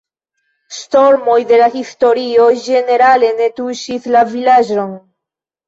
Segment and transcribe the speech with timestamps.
[0.77, 5.01] Ŝtormoj de la historio ĝenerale ne tuŝis la vilaĝon.